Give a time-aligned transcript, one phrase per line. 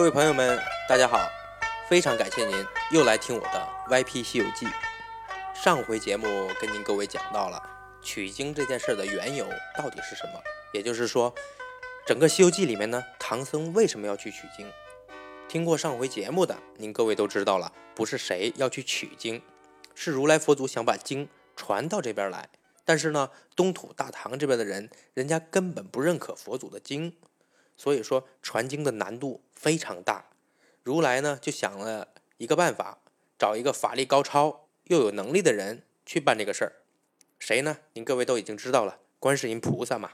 [0.00, 0.58] 各位朋友们，
[0.88, 1.30] 大家好！
[1.86, 3.68] 非常感谢您又来听我的
[4.02, 4.64] 《YP 西游记》。
[5.54, 7.62] 上回节目跟您各位讲到了
[8.00, 10.40] 取经这件事的缘由到底是什么，
[10.72, 11.34] 也就是说，
[12.06, 14.72] 整个《西游记》里面呢，唐僧为什么要去取经？
[15.46, 19.42] 听过上回节目的您各位都知道了，不是谁要去取经，
[19.94, 22.48] 是如来佛祖想把经传到这边来。
[22.86, 27.12] 但是呢，东土大唐这边的人，人家根本不认可佛祖的经。
[27.80, 30.26] 所以说传经的难度非常大，
[30.82, 32.98] 如来呢就想了一个办法，
[33.38, 36.72] 找一个法力高超又有能力的人去办这个事儿。
[37.38, 37.78] 谁呢？
[37.94, 40.12] 您各位都已经知道了，观世音菩萨嘛。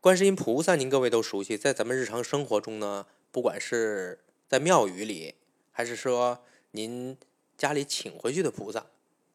[0.00, 5.34] 观世音菩萨您各位都熟悉，在咱们日常生活中呢，不管是在庙宇里，
[5.72, 7.18] 还是说您
[7.58, 8.86] 家里请回去的菩萨，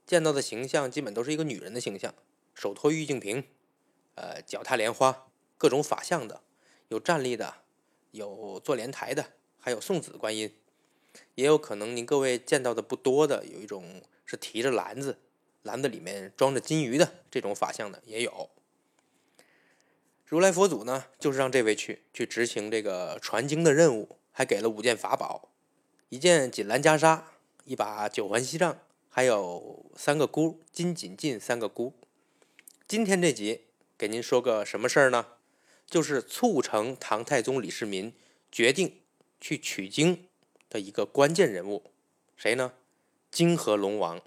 [0.07, 2.15] 见到的形象基本都是一个女人的形象，
[2.53, 3.43] 手托玉净瓶，
[4.15, 6.41] 呃，脚踏莲花，各种法相的。
[6.89, 7.55] 有站立的，
[8.11, 10.53] 有坐莲台的，还有送子观音，
[11.35, 15.19] 也有可能您各位见到的不多的，有一种是提着篮子，
[15.63, 18.49] 篮子里面装着金鱼的这种法相的也有。
[20.25, 25.49] 如来佛祖呢，就是让这位去去执行这个传经的任务，还给了五件法宝：
[26.09, 27.21] 一件锦兰袈裟，
[27.63, 31.93] 一把九环锡杖，还有三个箍金锦进三个箍。
[32.87, 33.65] 今天这集
[33.97, 35.27] 给您说个什么事儿呢？
[35.87, 38.13] 就是促成唐太宗李世民
[38.51, 39.01] 决定
[39.39, 40.27] 去取经
[40.69, 41.91] 的一个关键人物，
[42.35, 42.73] 谁呢？
[43.31, 44.19] 泾河龙王。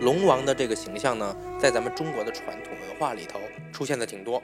[0.00, 3.40] 龙王的这个形象呢，在咱们中国的传统文化里头
[3.72, 4.40] 出现的挺多，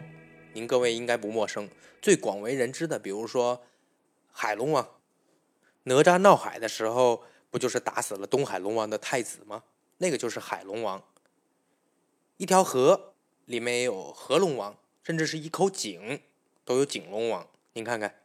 [0.53, 1.69] 您各位应该不陌生。
[2.01, 3.63] 最广为人知的，比如说
[4.33, 4.89] 海龙王，
[5.85, 9.63] 哪吒闹海的时候，不就是打死了东海龙王的太子吗？
[9.99, 11.01] 那个就是海龙王。
[12.43, 13.15] 一条河
[13.45, 16.21] 里面也有河龙王，甚至是一口井
[16.65, 17.49] 都有井龙王。
[17.75, 18.17] 您看看，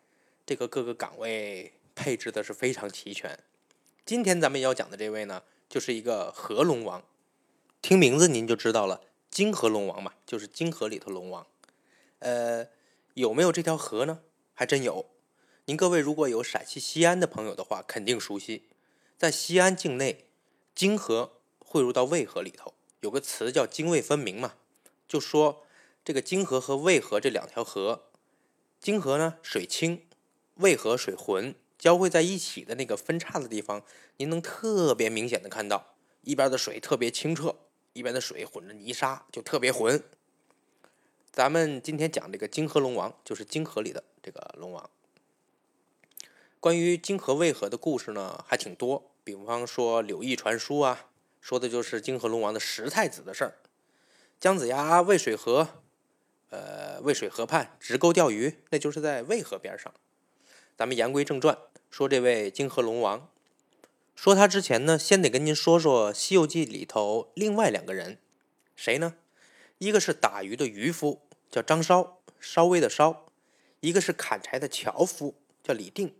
[0.44, 3.38] 这个各个岗位配置的是非常齐全。
[4.04, 7.04] 今天咱们要讲的这位呢，就是一个河龙王。
[7.84, 11.46] 听名字您就知道了，泾河龙王嘛，就是泾河里头龙王。
[12.18, 12.66] 呃，
[13.14, 14.22] 有没有这条河呢？
[14.56, 15.06] 还真有。
[15.66, 18.64] 您各位如果有陕西西安的朋友的话，肯定熟悉，
[19.16, 20.26] 在西安境内，
[20.74, 22.74] 泾河汇入到渭河里头。
[23.02, 24.56] 有个词叫泾渭分明嘛，
[25.08, 25.64] 就说
[26.04, 28.04] 这个泾河和渭河这两条河，
[28.80, 30.04] 泾河呢水清，
[30.56, 33.84] 渭河水浑，交汇在一起的那个分叉的地方，
[34.18, 37.56] 您能特别明显的看到，一边的水特别清澈，
[37.94, 40.04] 一边的水混着泥沙，就特别浑。
[41.32, 44.90] 咱们今天讲这个泾河龙王，就是泾河里的这个龙王。
[46.60, 51.06] 关于泾河渭河的故事呢，还挺多，比方说柳毅传书啊。
[51.48, 53.56] 说的就是泾河龙王的十太子的事儿。
[54.38, 55.82] 姜子牙渭水河，
[56.50, 59.94] 呃，渭水河畔直钩钓鱼，那就是在渭河边上。
[60.76, 61.58] 咱们言归正传，
[61.90, 63.30] 说这位泾河龙王。
[64.14, 68.18] 说他之前呢，先得跟您说说《西游记》里头另外两个人，
[68.76, 69.16] 谁呢？
[69.78, 73.32] 一个是打鱼的渔夫，叫张稍，稍微的稍；
[73.80, 76.14] 一个是砍柴的樵夫，叫李定，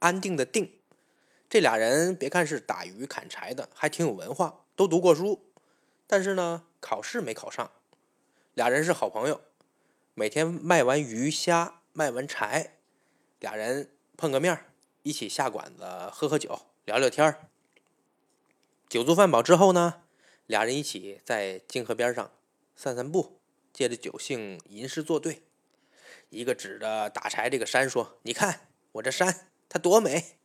[0.00, 0.72] 安定的定。
[1.48, 5.44] 这俩人别看是打鱼砍柴的，还挺有文化，都读过书，
[6.06, 7.70] 但是呢，考试没考上。
[8.54, 9.42] 俩人是好朋友，
[10.14, 12.78] 每天卖完鱼虾，卖完柴，
[13.38, 14.58] 俩人碰个面
[15.02, 17.48] 一起下馆子喝喝酒，聊聊天。
[18.88, 20.02] 酒足饭饱之后呢，
[20.46, 22.32] 俩人一起在泾河边上
[22.74, 23.38] 散散步，
[23.72, 25.42] 借着酒兴吟诗作对。
[26.30, 30.38] 一个指着打柴这个山说：“你看我这山，它多美。”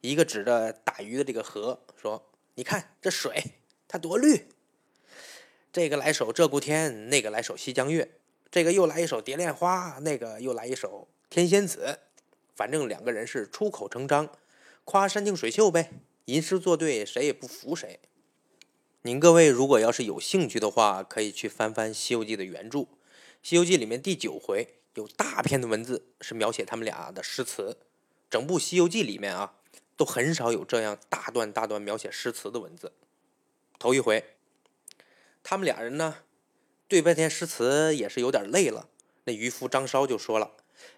[0.00, 3.54] 一个指着打鱼的这个河说：“你看这水，
[3.88, 4.48] 它多绿。”
[5.72, 8.04] 这个来首《鹧鸪天》，那个来首《西江月》，
[8.50, 11.98] 这个又来一首《蝶恋花》，那个又来一首《天仙子》。
[12.54, 14.30] 反正两个人是出口成章，
[14.84, 15.90] 夸山清水秀呗，
[16.24, 18.00] 吟诗作对，谁也不服谁。
[19.02, 22.78] 您各位如果要是有兴趣的话，可以去翻翻《西游记》的原著，
[23.42, 27.78] 《西游记》里面第九回有大片的文字是描写他们俩的诗词。
[28.30, 29.56] 整部《西游记》里面啊。
[29.98, 32.92] 都很少有这样大段大段描写诗词的文字。
[33.80, 34.36] 头一回，
[35.42, 36.18] 他们俩人呢
[36.86, 38.88] 对半天诗词也是有点累了。
[39.24, 40.52] 那渔夫张稍就说了：“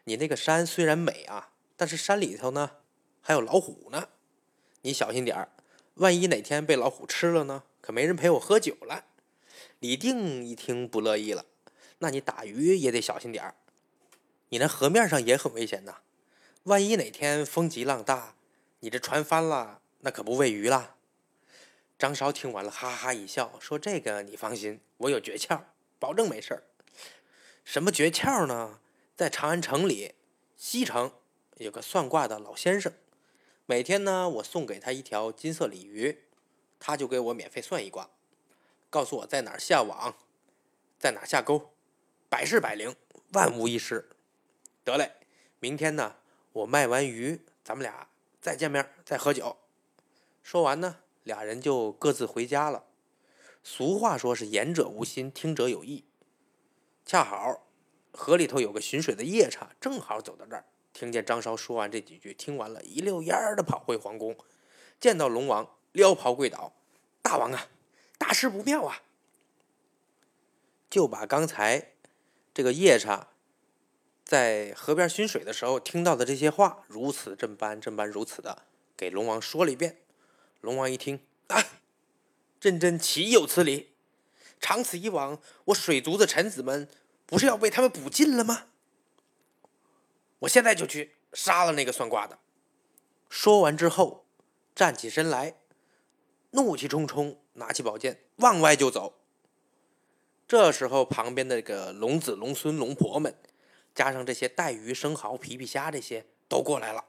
[0.05, 2.73] 你那个山虽然美啊，但是山里头呢
[3.23, 4.11] 还有老虎呢，
[4.83, 5.49] 你小心点儿，
[5.95, 9.07] 万一哪天被老虎吃了呢，可没人陪我喝酒了。”
[9.81, 11.47] 李定一听不乐意了
[12.01, 13.55] ：“那你打鱼也得小心点儿，
[14.51, 16.03] 你那河面上也很危险呐，
[16.65, 18.35] 万一哪天风急浪大。”
[18.81, 20.97] 你这船翻了，那可不喂鱼了。
[21.99, 25.61] 张韶听完了，哈哈一笑，说：“这个你放心，我有诀窍，
[25.99, 26.63] 保证没事儿。”
[27.63, 28.81] 什么诀窍呢？
[29.15, 30.15] 在长安城里
[30.57, 31.13] 西城
[31.57, 32.91] 有个算卦的老先生，
[33.67, 36.23] 每天呢，我送给他一条金色鲤鱼，
[36.79, 38.09] 他就给我免费算一卦，
[38.89, 40.17] 告诉我在哪儿下网，
[40.99, 41.75] 在哪儿下钩，
[42.31, 42.97] 百试百灵，
[43.35, 44.09] 万无一失。
[44.83, 45.13] 得嘞，
[45.59, 46.17] 明天呢，
[46.53, 48.09] 我卖完鱼，咱们俩
[48.41, 49.59] 再见面，再喝酒。
[50.43, 52.85] 说完呢，俩人就各自回家了。
[53.63, 56.07] 俗话说是言者无心，听者有意。
[57.05, 57.67] 恰好
[58.13, 64.37] 河里头有个巡水的夜叉，正好走到这儿，听见张绍说完这几句，听完了一溜烟儿的跑回皇宫，
[64.99, 66.73] 见到龙王，撩袍跪倒
[67.21, 67.69] ：“大王啊，
[68.17, 69.03] 大事不妙啊！”
[70.89, 71.93] 就把刚才
[72.55, 73.29] 这个夜叉
[74.31, 78.63] 在河边巡水的时候听到的这些话，如此这般这般如此的
[78.97, 79.97] 给龙王说了一遍。
[80.61, 81.19] 龙王一听
[81.49, 81.61] 啊，
[82.61, 83.91] 真真岂有此理！
[84.61, 86.89] 长此以往，我水族的臣子们
[87.27, 88.67] 不是要被他们捕尽了吗？
[90.39, 92.39] 我现在就去杀了那个算卦的。
[93.29, 94.27] 说完之后，
[94.77, 95.57] 站起身来，
[96.53, 99.15] 怒气冲冲，拿起宝剑往外就走。
[100.47, 103.35] 这时候，旁边的这个龙子、龙孙、龙婆们，
[104.01, 107.05] 加上这些带鱼、生蚝、皮皮虾这些都过来了，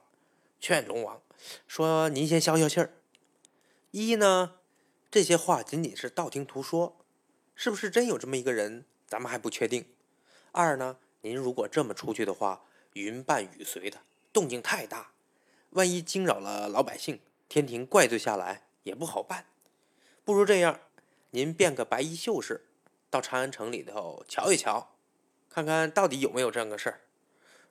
[0.60, 1.22] 劝龙王
[1.66, 2.92] 说：“您先消消气儿。
[3.92, 4.56] 一呢，
[5.10, 6.98] 这些话仅仅是道听途说。”
[7.56, 8.84] 是不是真有这么一个人？
[9.06, 9.86] 咱们还不确定。
[10.50, 12.62] 二呢，您如果这么出去的话，
[12.92, 15.12] 云伴雨随的，动静太大，
[15.70, 19.46] 万一惊扰了老百姓，天庭怪罪下来也不好办。
[20.26, 20.78] 不如这样，
[21.30, 22.66] 您变个白衣秀士，
[23.08, 24.91] 到长安城里头瞧一瞧，
[25.52, 27.00] 看看到底有没有这样个事儿。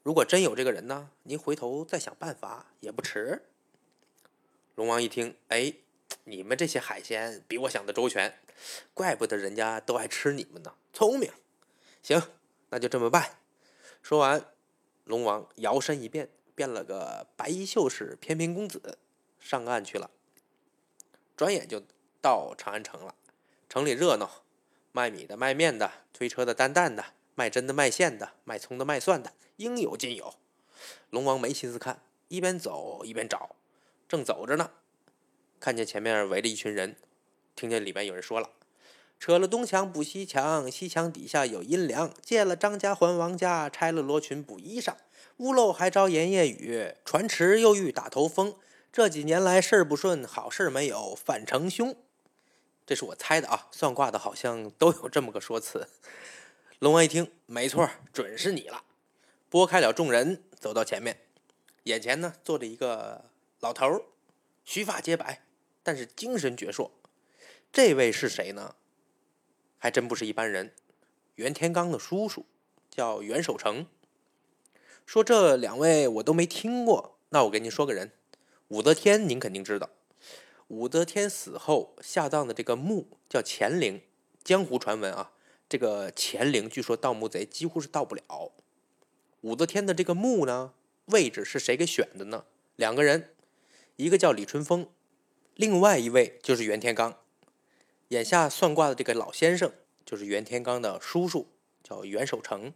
[0.03, 3.43] 如果真有这个人呢，您回头再想办法也不迟。
[4.75, 5.73] 龙王一听，哎。
[6.25, 8.37] 你们这些海鲜比我想的周全，
[8.93, 10.75] 怪不得人家都爱吃你们呢。
[10.93, 11.31] 聪明，
[12.03, 12.21] 行，
[12.69, 13.37] 那就这么办。
[14.03, 14.45] 说完，
[15.05, 18.99] 龙王摇身一变，变了个白衣秀士、翩翩公子，
[19.39, 20.11] 上岸去了。
[21.35, 21.81] 转眼就
[22.21, 23.15] 到长安城了。
[23.69, 24.43] 城里热闹，
[24.91, 27.05] 卖米的、卖面的、推车的、担担的、
[27.35, 30.35] 卖针的、卖线的、卖葱的、卖蒜的，应有尽有。
[31.09, 33.55] 龙王没心思看，一边走一边找，
[34.07, 34.71] 正走着呢。
[35.59, 36.95] 看见前面围着一群人，
[37.55, 38.49] 听见里面有人说了
[39.19, 44.95] ：“扯了东墙补西墙，西墙底下有阴凉；借了张家还王家，拆了罗裙补衣裳。
[45.37, 48.55] 屋漏还遭连夜雨，船迟又遇打头风。
[48.91, 51.95] 这几年来事儿不顺，好事没有，反成凶。”
[52.85, 55.87] 这是我猜的啊，算卦的好像都有这么个说辞。
[56.81, 58.83] 龙王一听，没错，准是你了。
[59.49, 61.21] 拨开了众人，走到前面，
[61.83, 63.25] 眼前呢坐着一个
[63.59, 64.01] 老头儿，
[64.65, 65.43] 须发皆白。
[65.83, 66.89] 但是精神矍铄，
[67.71, 68.73] 这位是谁呢？
[69.77, 70.73] 还真不是一般人，
[71.35, 72.47] 袁天罡的叔叔
[72.89, 73.85] 叫袁守诚。
[75.05, 78.11] 说这两位我都没听过，那我给您说个人，
[78.69, 79.91] 武则天您肯定知道。
[80.69, 84.01] 武则天死后下葬的这个墓叫乾陵，
[84.43, 85.33] 江湖传闻啊，
[85.71, 88.51] 这个乾陵据说盗墓贼几乎是盗不了。
[89.39, 90.73] 武则天的这个墓呢，
[91.05, 92.43] 位置是谁给选的呢？
[92.75, 93.33] 两个人，
[93.95, 94.89] 一个叫李春风。
[95.55, 97.15] 另外一位就是袁天罡，
[98.09, 99.71] 眼下算卦的这个老先生
[100.05, 101.47] 就是袁天罡的叔叔，
[101.81, 102.73] 叫袁守诚。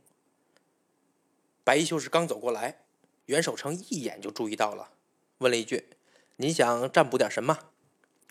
[1.65, 2.85] 白衣秀士刚走过来，
[3.25, 4.91] 袁守诚一眼就注意到了，
[5.39, 5.89] 问了一句
[6.37, 7.59] ：“你想占卜点什么？”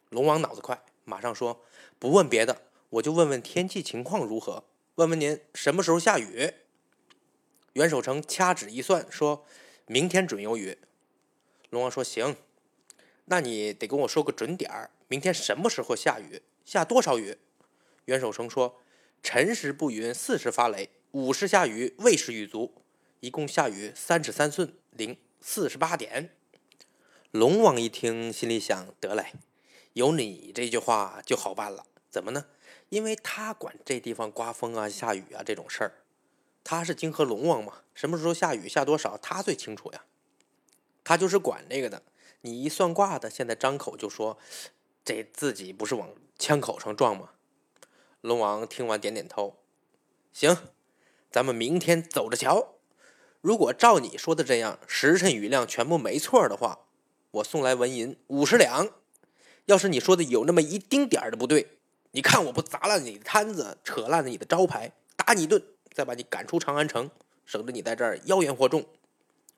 [0.08, 1.62] 龙王脑子快，马上说
[2.00, 2.62] ：“不问别的，
[2.94, 4.64] 我就问问天气情况如何，
[4.96, 6.52] 问问您什么时候下雨。”
[7.74, 9.44] 袁守诚掐指一算，说
[9.86, 10.78] 明天准有雨。
[11.70, 12.36] 龙王说：“行。”
[13.26, 17.38] 那你得跟我说个准点儿，明天什么时候下雨，下多少雨？
[18.04, 18.80] 袁守诚说：
[19.22, 22.84] 辰时不云，巳时发雷，午时下雨，未时雨足，
[23.18, 26.36] 一共下雨三尺三寸零四十八点。
[27.32, 29.32] 龙王一听，心里想：得嘞，
[29.94, 31.86] 有你这句话就好办了。
[32.08, 32.46] 怎么呢？
[32.88, 35.92] 因为他管这地方刮风啊、下雨啊这种事儿，
[36.62, 40.04] 他是泾河龙王嘛，什么时候下雨下多少，他最清楚呀。
[41.02, 42.02] 他就是管这个的。
[42.42, 44.38] 你一算卦的，现在张口就说，
[45.04, 47.30] 这自己不是往枪口上撞吗？
[48.20, 49.56] 龙王听完点点头，
[50.32, 50.56] 行，
[51.30, 52.74] 咱们明天走着瞧。
[53.40, 56.86] 如果照你说的这样，时辰雨量全部没错的话，
[57.32, 58.88] 我送来纹银五十两。
[59.66, 61.73] 要是你说的有那么一丁点儿的不对，
[62.14, 65.60] 你看我不砸烂你的摊子，扯烂了你的招牌，打你一顿，
[65.92, 67.10] 再把你赶出长安城，
[67.44, 68.86] 省得你在这儿妖言惑众。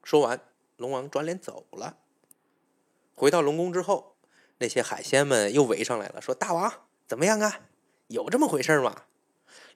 [0.02, 0.40] 说完，
[0.78, 1.98] 龙王转脸走了。
[3.14, 4.16] 回到龙宫之后，
[4.56, 6.72] 那些海鲜们又围上来了，说：“大王
[7.06, 7.60] 怎么样啊？
[8.06, 9.02] 有这么回事吗？”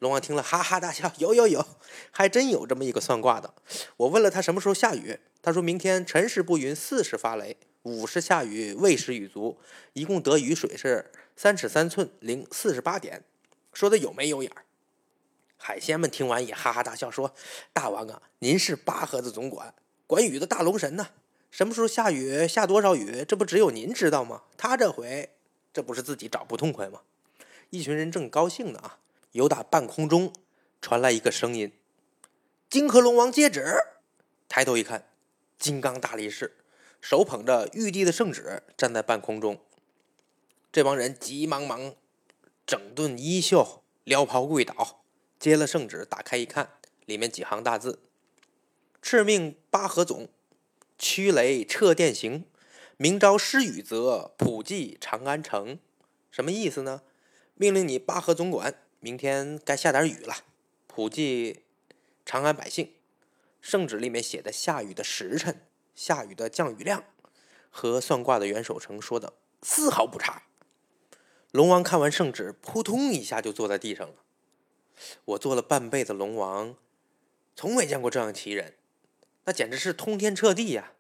[0.01, 1.67] 龙王听了哈哈大笑：“有有有，
[2.11, 3.53] 还真有这么一个算卦的。
[3.99, 9.59] 我问了他什么时候下雨，他说明天辰时不云，巳时发雷，午时下雨，未时雨足，
[9.95, 13.25] 一共得雨水是三尺三寸零四十八点。
[13.73, 14.65] 说的有没有眼儿？”
[15.57, 17.35] 海鲜们听完也哈哈大笑，说
[17.73, 19.75] ：“大王啊，您是八河子总管，
[20.07, 21.09] 管雨的大龙神呢。
[21.51, 24.43] 什么时候下雨，下多少雨，这不只有您知道吗？
[24.57, 25.31] 他这回
[25.73, 27.01] 这不是自己找不痛快吗？”
[27.71, 28.99] 一群人正高兴呢啊，
[29.33, 30.33] 由打半空中
[30.81, 31.73] 传来一个声音
[32.69, 33.65] ：“金河龙王接旨。”
[34.49, 35.07] 抬头一看，
[35.59, 36.57] 金刚大力士
[37.01, 39.61] 手捧着玉帝的圣旨站在半空中。
[40.73, 41.95] 这帮人急忙忙
[42.67, 45.05] 整顿衣袖，撩袍跪倒。
[45.39, 46.75] 接了圣旨，打开一看，
[47.07, 48.01] 里面几行大字
[49.03, 50.29] ：“敕命八河总，
[50.99, 52.45] 驱雷掣电行，
[52.99, 55.79] 明朝施雨则普济长安城。”
[56.31, 57.03] 什么意思呢？
[57.55, 60.45] 命令你八河总管，明天该下点雨了，
[60.87, 61.63] 普济
[62.25, 62.93] 长安百姓。
[63.61, 65.63] 圣旨里面写的下雨的时辰、
[66.01, 67.05] 下雨的降雨量，
[67.69, 70.45] 和算卦的袁守诚说的丝毫不差。
[71.51, 74.15] 龙王看完圣旨，扑通一下就坐在地上了。
[75.27, 76.75] 我做了半辈子龙王，
[77.55, 78.77] 从没见过这样奇人，
[79.45, 80.95] 那简直是通天彻地呀！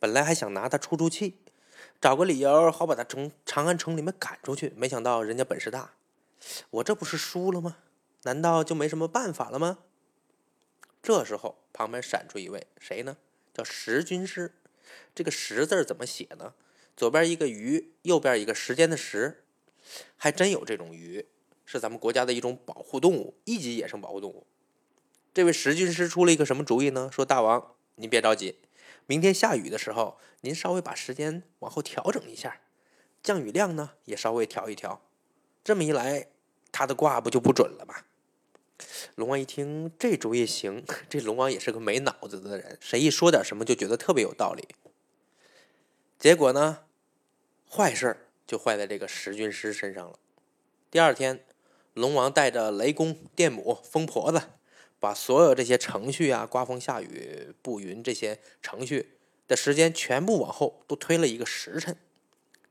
[0.00, 1.38] 本来还想拿他出出气，
[2.00, 5.94] 找个理由好把他从长安城里面赶出去，没想到人家本事大，
[6.70, 7.76] 我这不是输了吗？
[8.24, 9.78] 难道就没什么办法了吗？
[11.00, 13.16] 这时候旁边闪出一位，谁呢？
[13.54, 14.52] 叫时军师。
[15.14, 16.54] 这个“时”字怎么写呢？
[16.96, 19.44] 左边一个“鱼”，右边一个时间的“时”，
[20.18, 21.26] 还真有这种鱼。
[21.64, 24.46] 是咱们国家的一种保护动物，一级野生保护动物。
[25.32, 27.08] 这位石军师出了一个什么主意呢？
[27.10, 28.58] 说大王，您别着急，
[29.06, 32.60] 明天下雨的时候，您稍微把时间往后调整一下，
[33.22, 35.00] 降雨量呢也稍微调一调。
[35.64, 36.28] 这么一来，
[36.70, 37.94] 他的卦不就不准了吗？
[39.14, 44.68] 龙王一听这主意行， 这龙王也是个没脑子的人，谁一说点什么就觉得特别有道理。
[46.18, 46.80] 结果呢，
[47.70, 50.18] 坏事就坏在这个石军师身上了。
[50.90, 51.44] 第二天。
[51.94, 54.42] 龙王带着雷公、电母、疯婆子，
[54.98, 59.10] 把所有这些程序啊，刮风下雨、布云这些程序
[59.46, 61.96] 的时间全部往后都推了一个时辰。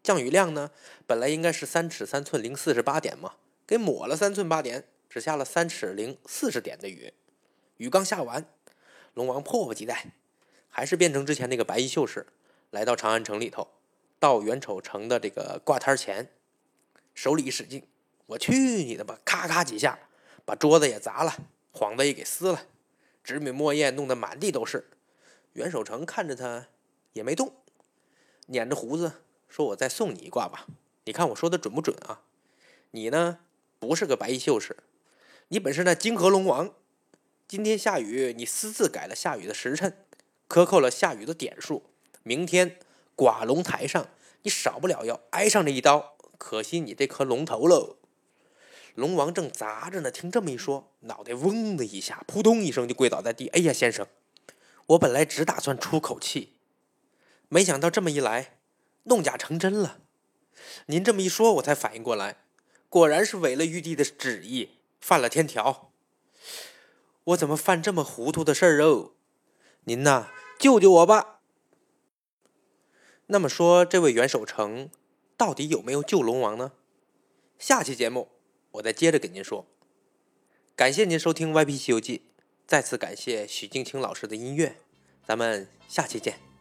[0.03, 0.71] 降雨量呢，
[1.07, 4.83] 本来应该是三尺三寸零四十八点嘛，给抹了三寸八点，
[5.13, 7.13] 只下了三尺零四十点的雨。
[7.77, 8.47] 雨刚下完，
[9.13, 10.07] 龙王迫不及待，
[10.67, 12.25] 还是变成之前那个白衣秀士，
[12.71, 13.67] 来到长安城里头，
[14.17, 16.31] 到袁丑城的这个挂摊前，
[17.13, 17.83] 手里一使劲。
[18.25, 19.19] 我去你的吧！
[19.23, 19.99] 咔咔几下，
[20.45, 22.65] 把桌子也砸了，幌子也给撕了，
[23.23, 24.89] 纸笔墨砚弄得满地都是。
[25.51, 26.69] 袁守诚看着他
[27.11, 27.53] 也没动，
[28.47, 30.65] 捻着胡子说：“我再送你一卦吧，
[31.03, 32.23] 你看我说的准不准啊？
[32.89, 33.37] 你呢，
[33.77, 34.75] 不是个白衣秀士，
[35.53, 36.73] 你本是那金河龙王。
[37.47, 39.95] 今天下雨，你私自改了下雨的时辰，
[40.47, 41.83] 克扣了下雨的点数。
[42.23, 42.79] 明天
[43.15, 44.09] 寡龙台上，
[44.41, 46.17] 你少不了要挨上这一刀。
[46.39, 47.97] 可惜你这颗龙头喽。”
[48.95, 53.47] 龙王正砸着呢，听这么一说，脑袋嗡的一下，扑通一声就跪倒在地。
[53.49, 54.07] 哎呀，先生，
[54.87, 56.53] 我本来只打算出口气，
[57.49, 58.57] 没想到这么一来，
[59.03, 59.99] 弄假成真了。
[60.87, 62.37] 您这么一说，我才反应过来，
[62.89, 64.69] 果然是违了玉帝的旨意，
[65.03, 65.91] 犯了天条。
[67.25, 69.11] 我怎么犯这么糊涂的事儿哦？
[69.83, 71.41] 您呐，救救我吧！
[73.25, 74.89] 那么说，这位袁守诚
[75.35, 76.71] 到底有没有救龙王呢？
[77.59, 78.29] 下期节目。
[78.71, 79.67] 我再接着给您说，
[80.73, 82.19] 感谢您收听《歪批西游记》，
[82.65, 84.77] 再次感谢许镜清老师的音乐，
[85.27, 86.52] 咱们下期见。